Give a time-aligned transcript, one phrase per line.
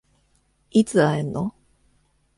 [0.71, 1.53] いつ会えんの？